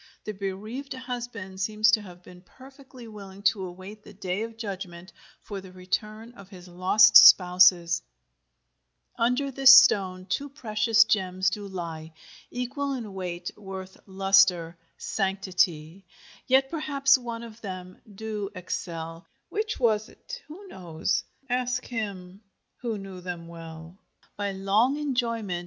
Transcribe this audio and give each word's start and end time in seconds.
The 0.25 0.31
bereaved 0.31 0.95
husband 0.95 1.61
seems 1.61 1.91
to 1.91 2.01
have 2.01 2.23
been 2.23 2.41
perfectly 2.41 3.07
willing 3.07 3.43
to 3.43 3.63
await 3.65 4.01
the 4.01 4.15
Day 4.15 4.41
of 4.41 4.57
Judgment 4.57 5.13
for 5.43 5.61
the 5.61 5.71
return 5.71 6.33
of 6.33 6.49
his 6.49 6.67
lost 6.67 7.15
spouses: 7.15 8.01
Under 9.19 9.51
this 9.51 9.75
stone 9.75 10.25
two 10.25 10.49
precious 10.49 11.03
gems 11.03 11.51
do 11.51 11.67
ly 11.67 12.13
Equall 12.49 12.93
in 12.93 13.13
weight, 13.13 13.51
worth, 13.55 13.95
lustre, 14.07 14.75
sanctity: 14.97 16.07
Yet 16.47 16.71
perhaps 16.71 17.15
one 17.15 17.43
of 17.43 17.61
them 17.61 18.01
do 18.11 18.49
excell; 18.55 19.27
Which 19.49 19.79
was't 19.79 20.41
who 20.47 20.67
knows? 20.67 21.23
ask 21.47 21.85
him 21.85 22.41
y^t 22.83 22.99
knew 22.99 23.21
y^{em} 23.21 23.45
well 23.45 23.99
By 24.35 24.51
long 24.53 24.97
enjoyment. 24.97 25.59